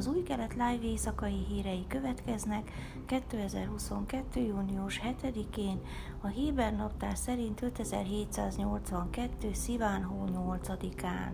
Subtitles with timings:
[0.00, 2.70] az új kelet live éjszakai hírei következnek
[3.06, 4.40] 2022.
[4.40, 5.80] június 7-én,
[6.20, 9.52] a Héber naptár szerint 5782.
[9.52, 11.32] Sziván hó 8-án.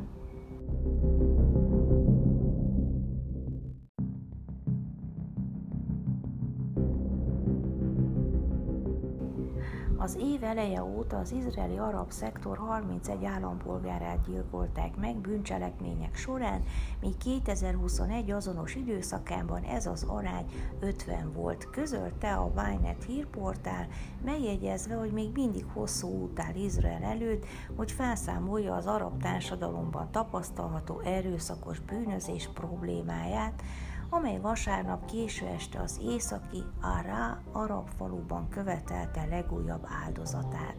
[10.07, 16.63] Az év eleje óta az izraeli arab szektor 31 állampolgárát gyilkolták meg bűncselekmények során,
[17.01, 20.45] míg 2021 azonos időszakában ez az arány
[20.81, 23.87] 50 volt, közölte a Wynet hírportál,
[24.25, 27.45] megjegyezve, hogy még mindig hosszú út áll Izrael előtt,
[27.77, 33.63] hogy felszámolja az arab társadalomban tapasztalható erőszakos bűnözés problémáját,
[34.11, 40.77] amely vasárnap késő este az északi Ará arab faluban követelte legújabb áldozatát.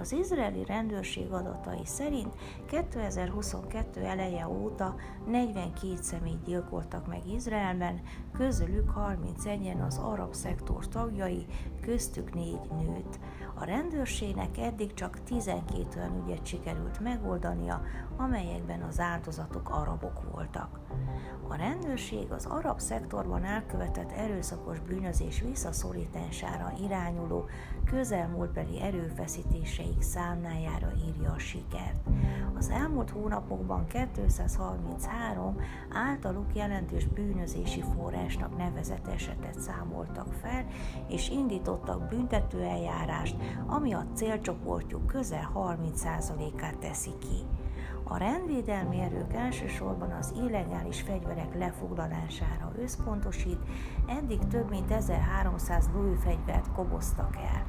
[0.00, 2.34] Az izraeli rendőrség adatai szerint
[2.66, 4.94] 2022 eleje óta
[5.26, 8.00] 42 személyt gyilkoltak meg Izraelben,
[8.32, 11.46] közülük 31-en az arab szektor tagjai,
[11.88, 13.18] köztük négy nőt.
[13.54, 17.82] A rendőrségnek eddig csak 12 olyan ügyet sikerült megoldania,
[18.16, 20.80] amelyekben az áldozatok arabok voltak.
[21.48, 27.48] A rendőrség az arab szektorban elkövetett erőszakos bűnözés visszaszorítására irányuló
[27.84, 32.08] közelmúltbeli erőfeszítéseik számlájára írja a sikert.
[32.58, 35.60] Az elmúlt hónapokban 233
[35.92, 40.66] általuk jelentős bűnözési forrásnak nevezett esetet számoltak fel,
[41.08, 47.46] és indítottak büntetőeljárást, ami a célcsoportjuk közel 30%-át teszi ki.
[48.04, 53.60] A rendvédelmi erők elsősorban az illegális fegyverek lefoglalására összpontosít,
[54.06, 57.66] eddig több mint 1300 lőfegyvert koboztak el.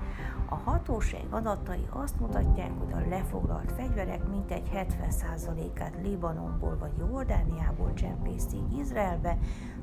[0.52, 8.78] A hatóság adatai azt mutatják, hogy a lefoglalt fegyverek mintegy 70%-át Libanonból vagy Jordániából csempészték
[8.80, 9.38] Izraelbe,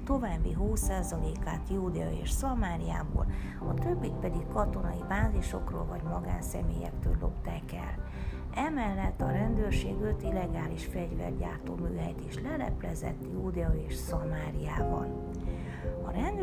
[0.05, 3.27] további 20%-át Júdea és Szamáriából,
[3.69, 8.09] a többit pedig katonai bázisokról vagy magánszemélyektől lopták el.
[8.55, 15.31] Emellett a rendőrség öt illegális fegyvergyártó műhelyt is leleplezett Júdea és Szamáriában.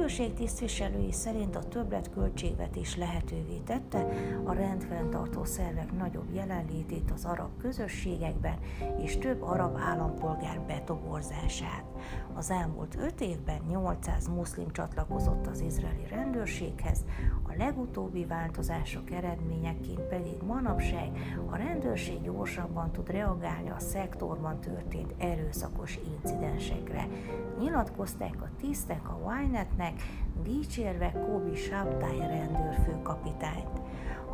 [0.04, 4.08] Rendőrség tisztviselői szerint a többlet költségvetés lehetővé tette
[4.44, 8.58] a rendfenntartó szervek nagyobb jelenlétét az arab közösségekben
[9.04, 11.84] és több arab állampolgár betoborzását.
[12.34, 17.06] Az elmúlt öt évben 800 muszlim csatlakozott az izraeli rendőrséghez,
[17.44, 21.10] a legutóbbi változások eredményeként pedig manapság
[21.50, 27.08] a rendőrség gyorsabban tud reagálni a szektorban történt erőszakos incidensekre.
[27.60, 29.93] Nyilatkozták a tisztek a Wynetnek,
[30.44, 33.82] dicsérve Kobi Shabtai rendőrfőkapitányt.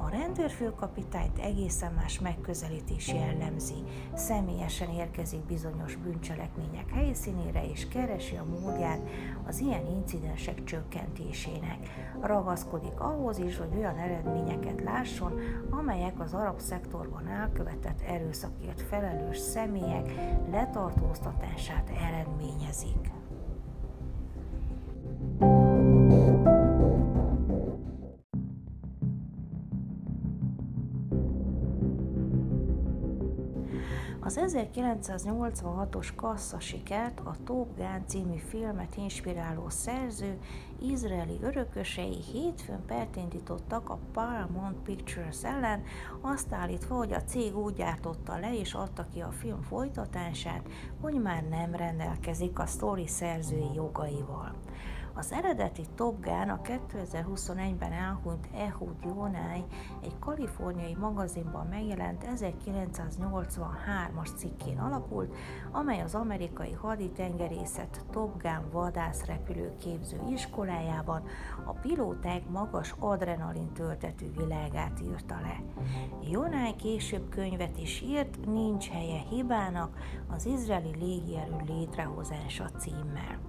[0.05, 3.83] A rendőrfőkapitányt egészen más megközelítés jellemzi.
[4.13, 8.99] Személyesen érkezik bizonyos bűncselekmények helyszínére és keresi a módját
[9.47, 11.77] az ilyen incidensek csökkentésének.
[12.21, 20.13] Ragaszkodik ahhoz is, hogy olyan eredményeket lásson, amelyek az arab szektorban elkövetett erőszakért felelős személyek
[20.51, 23.11] letartóztatását eredményezik.
[34.29, 40.39] Az 1986-os kassza sikert a Top Gun című filmet inspiráló szerző
[40.81, 45.83] izraeli örökösei hétfőn pert indítottak a Paramount Pictures ellen,
[46.21, 50.67] azt állítva, hogy a cég úgy gyártotta le és adta ki a film folytatását,
[51.01, 54.58] hogy már nem rendelkezik a sztori szerzői jogaival.
[55.19, 59.63] Az eredeti Top Gun a 2021-ben elhunyt Ehud Jónáj
[60.01, 65.35] egy kaliforniai magazinban megjelent 1983-as cikkén alapult,
[65.71, 71.23] amely az amerikai haditengerészet Top Gun vadászrepülő képző iskolájában
[71.65, 75.63] a pilóták magas adrenalin töltető világát írta le.
[76.31, 79.97] Jónáj később könyvet is írt, nincs helye hibának,
[80.29, 83.48] az izraeli légierő létrehozása címmel.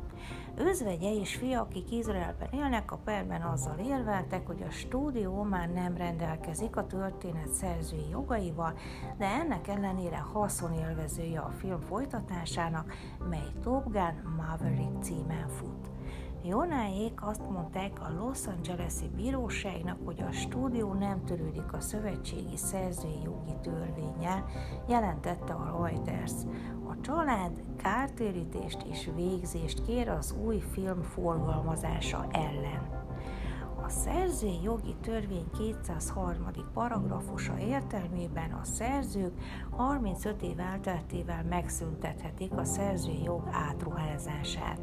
[0.56, 5.96] Özvegye és fia, akik Izraelben élnek, a perben azzal érveltek, hogy a stúdió már nem
[5.96, 8.74] rendelkezik a történet szerzői jogaival,
[9.18, 12.92] de ennek ellenére haszonélvezője a film folytatásának,
[13.28, 15.99] mely Top Gun Maverick címen fut.
[16.44, 23.20] Jonáék azt mondták a Los Angeles-i bíróságnak, hogy a stúdió nem törődik a szövetségi szerzői
[23.24, 24.44] jogi törvényel,
[24.88, 26.32] jelentette a Reuters.
[26.88, 33.00] A család kártérítést és végzést kér az új film forgalmazása ellen.
[33.82, 35.50] A szerzői jogi törvény
[35.82, 36.44] 203.
[36.72, 39.32] paragrafusa értelmében a szerzők
[39.70, 44.80] 35 év elteltével megszüntethetik a szerzői jog átruházását.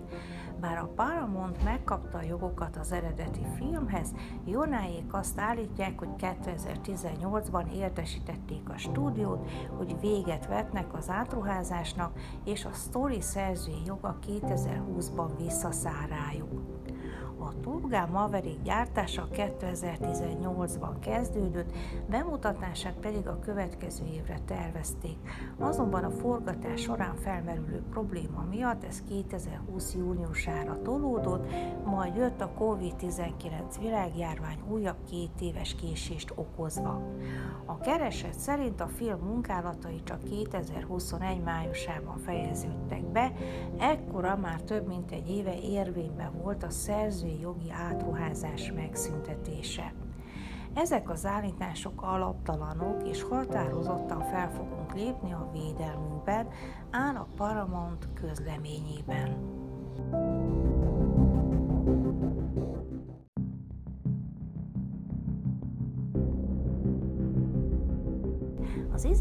[0.59, 4.13] Bár a Paramount megkapta a jogokat az eredeti filmhez,
[4.45, 12.74] Jonáék azt állítják, hogy 2018-ban értesítették a stúdiót, hogy véget vetnek az átruházásnak, és a
[12.74, 16.77] sztori szerzői joga 2020-ban visszaszáll rájuk.
[17.48, 21.72] A Top Gun Maverick gyártása 2018-ban kezdődött,
[22.10, 25.18] bemutatását pedig a következő évre tervezték.
[25.60, 31.52] Azonban a forgatás során felmerülő probléma miatt ez 2020 júniusára tolódott,
[31.86, 33.42] majd jött a COVID-19
[33.80, 37.02] világjárvány újabb két éves késést okozva.
[37.66, 43.32] A kereset szerint a film munkálatai csak 2021 májusában fejeződtek be,
[43.78, 49.94] ekkora már több mint egy éve érvényben volt a szerzői jogi átruházás megszüntetése.
[50.74, 56.48] Ezek az állítások alaptalanok, és határozottan fel fogunk lépni a védelmünkben,
[56.92, 59.38] áll a Paramount közleményében.
[61.81, 62.47] Az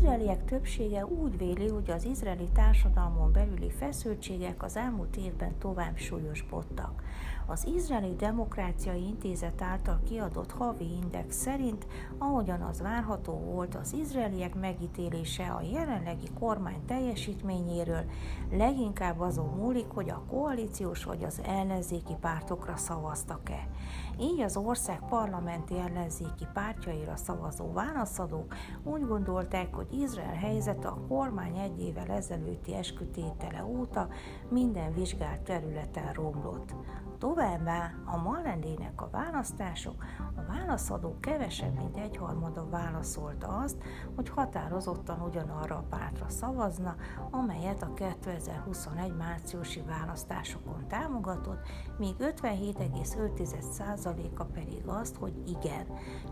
[0.07, 7.03] izraeliek többsége úgy véli, hogy az izraeli társadalmon belüli feszültségek az elmúlt évben tovább súlyosbodtak.
[7.49, 11.87] Az Izraeli Demokráciai Intézet által kiadott havi index szerint,
[12.19, 18.05] ahogyan az várható volt, az izraeliek megítélése a jelenlegi kormány teljesítményéről
[18.51, 23.69] leginkább azon múlik, hogy a koalíciós vagy az ellenzéki pártokra szavaztak-e.
[24.21, 31.57] Így az ország parlamenti ellenzéki pártjaira szavazó válaszadók úgy gondolták, hogy Izrael helyzete a kormány
[31.57, 34.09] egy évvel ezelőtti eskütétele óta
[34.49, 36.75] minden vizsgált területen romlott.
[37.19, 40.05] Továbbá a Malendének a választások,
[40.37, 43.77] a válaszadók kevesebb, mint egyharmada válaszolta azt,
[44.15, 46.95] hogy határozottan ugyanarra a pártra szavazna,
[47.31, 51.69] amelyet a 2021 márciusi választásokon támogatott,
[51.99, 55.87] míg 57,5%-a pedig azt, hogy igen.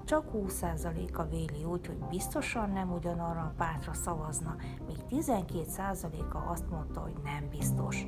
[0.05, 4.57] Csak 20%-a véli úgy, hogy biztosan nem ugyanarra a pártra szavazna,
[4.87, 8.07] míg 12%-a azt mondta, hogy nem biztos.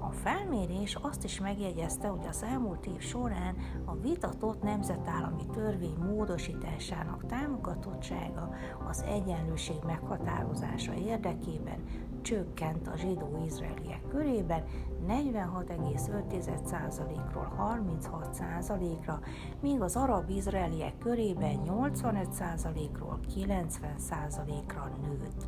[0.00, 7.26] A felmérés azt is megjegyezte, hogy az elmúlt év során a vitatott nemzetállami törvény módosításának
[7.26, 8.50] támogatottsága
[8.88, 11.84] az egyenlőség meghatározása érdekében
[12.22, 14.64] csökkent a zsidó-izraeliek körében
[15.08, 19.20] 46,5%-ról 36%-ra,
[19.60, 25.46] míg az arab-izraeliek körében 85%-ról 90%-ra nőtt.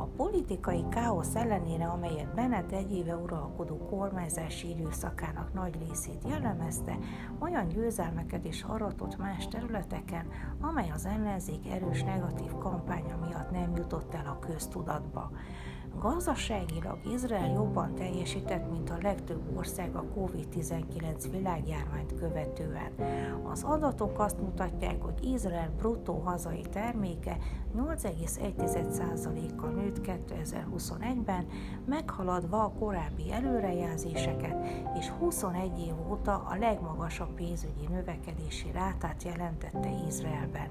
[0.00, 6.98] A politikai káosz ellenére, amelyet Bennett egy éve uralkodó kormányzási időszakának nagy részét jellemezte,
[7.38, 10.26] olyan győzelmeket is aratott más területeken,
[10.60, 15.30] amely az ellenzék erős negatív kampánya miatt nem jutott el a köztudatba.
[15.98, 22.92] Gazdaságilag Izrael jobban teljesített, mint a legtöbb ország a COVID-19 világjárványt követően.
[23.42, 27.36] Az adatok azt mutatják, hogy Izrael bruttó hazai terméke
[27.76, 31.46] 8,1%-kal nőtt 2021-ben,
[31.86, 34.66] meghaladva a korábbi előrejelzéseket,
[34.98, 40.68] és 21 év óta a legmagasabb pénzügyi növekedési rátát jelentette Izraelben.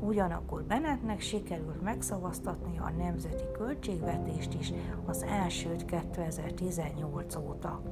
[0.00, 4.72] Ugyanakkor Bennettnek sikerült megszavaztatni a nemzeti költségvetést is
[5.06, 7.82] az elsőt 2018 óta.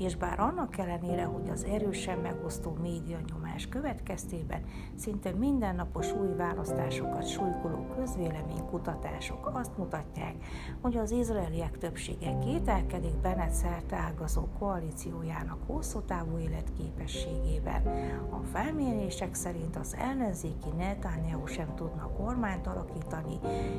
[0.00, 4.62] És bár annak ellenére, hogy az erősen megosztó média nyomás következtében
[4.94, 10.34] szinte mindennapos új választásokat súlykoló közvéleménykutatások azt mutatják,
[10.80, 17.86] hogy az izraeliek többsége kételkedik Bennett szerte ágazó koalíciójának hosszú távú életképességében.
[18.30, 23.38] A felmérések szerint az ellenzéki Netanyahu sem tudna kormányt alakítani,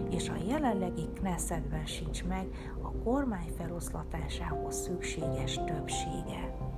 [0.09, 2.47] és a jelenlegi Knessetben sincs meg
[2.91, 6.70] a kormány feloszlatásához szükséges többsége.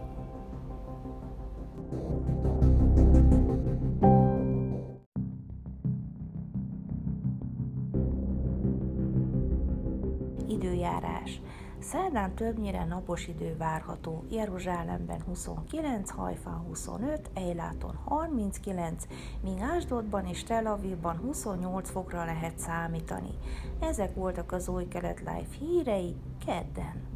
[11.94, 19.04] Szerdán többnyire napos idő várható, Jeruzsálemben 29, Hajfán 25, Eiláton 39,
[19.44, 23.38] míg Ásdodban és Tel Avivban 28 fokra lehet számítani.
[23.80, 27.13] Ezek voltak az új kelet live hírei kedden.